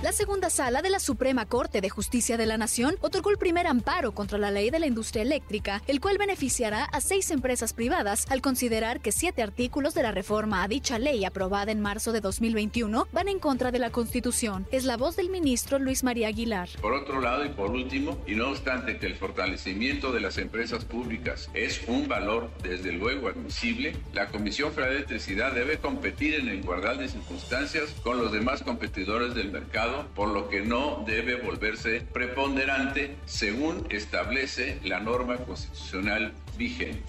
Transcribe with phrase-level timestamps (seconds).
[0.00, 3.66] La segunda sala de la Suprema Corte de Justicia de la Nación otorgó el primer
[3.66, 8.24] amparo contra la ley de la industria eléctrica, el cual beneficiará a seis empresas privadas
[8.30, 12.20] al considerar que siete artículos de la reforma a dicha ley aprobada en marzo de
[12.20, 14.68] 2021 van en contra de la Constitución.
[14.70, 16.68] Es la voz del ministro Luis María Aguilar.
[16.80, 20.84] Por otro lado y por último, y no obstante que el fortalecimiento de las empresas
[20.84, 26.54] públicas es un valor desde luego admisible, la Comisión Federal de Electricidad debe competir en
[26.54, 32.00] igualdad de circunstancias con los demás competidores del mercado por lo que no debe volverse
[32.00, 37.04] preponderante según establece la norma constitucional vigente.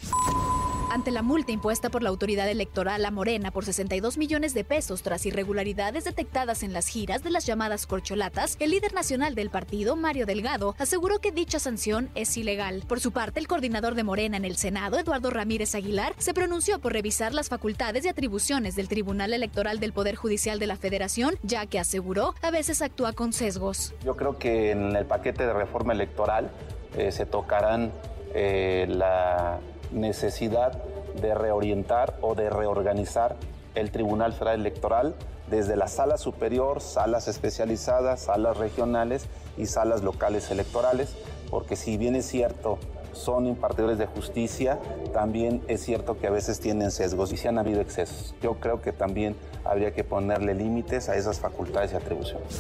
[0.92, 5.04] Ante la multa impuesta por la autoridad electoral a Morena por 62 millones de pesos
[5.04, 9.96] tras irregularidades detectadas en las giras de las llamadas corcholatas, el líder nacional del partido,
[9.96, 12.86] Mario Delgado, aseguró que dicha sanción es ilegal.
[12.88, 16.80] Por su parte, el coordinador de Morena en el Senado, Eduardo Ramírez Aguilar, se pronunció
[16.80, 21.36] por revisar las facultades y atribuciones del Tribunal Electoral del Poder Judicial de la Federación,
[21.44, 23.94] ya que aseguró a veces actúa con sesgos.
[24.04, 26.50] Yo creo que en el paquete de reforma electoral
[26.98, 27.92] eh, se tocarán
[28.34, 29.60] eh, la
[29.92, 30.74] necesidad
[31.22, 33.36] de reorientar o de reorganizar
[33.76, 35.16] el Tribunal Federal Electoral
[35.50, 39.26] desde la sala superior, salas especializadas, salas regionales
[39.58, 41.16] y salas locales electorales,
[41.50, 42.78] porque si bien es cierto,
[43.14, 44.80] son impartidores de justicia,
[45.14, 48.36] también es cierto que a veces tienen sesgos y si han habido excesos.
[48.42, 52.60] Yo creo que también habría que ponerle límites a esas facultades y atribuciones.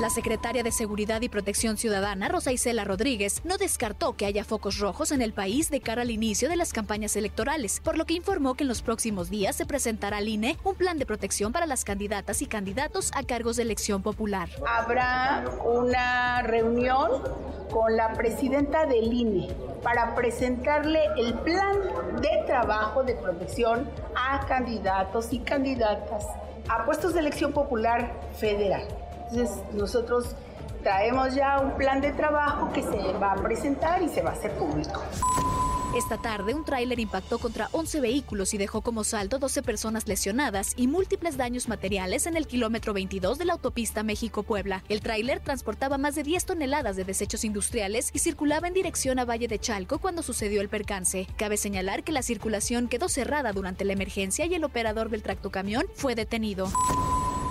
[0.00, 4.78] La secretaria de Seguridad y Protección Ciudadana, Rosa Isela Rodríguez, no descartó que haya focos
[4.78, 8.12] rojos en el país de cara al inicio de las campañas electorales, por lo que
[8.12, 11.64] informó que en los próximos días se presentará al INE un plan de protección para
[11.64, 14.50] las candidatas y candidatos a cargos de elección popular.
[14.68, 17.22] Habrá una reunión
[17.70, 19.48] con la presidenta del INE
[19.82, 21.80] para presentarle el plan
[22.20, 26.26] de trabajo de protección a candidatos y candidatas
[26.68, 29.05] a puestos de elección popular federal.
[29.30, 30.34] Entonces nosotros
[30.82, 34.32] traemos ya un plan de trabajo que se va a presentar y se va a
[34.34, 35.02] hacer público.
[35.96, 40.74] Esta tarde, un tráiler impactó contra 11 vehículos y dejó como saldo 12 personas lesionadas
[40.76, 44.84] y múltiples daños materiales en el kilómetro 22 de la autopista México-Puebla.
[44.90, 49.24] El tráiler transportaba más de 10 toneladas de desechos industriales y circulaba en dirección a
[49.24, 51.26] Valle de Chalco cuando sucedió el percance.
[51.38, 55.86] Cabe señalar que la circulación quedó cerrada durante la emergencia y el operador del tractocamión
[55.94, 56.70] fue detenido.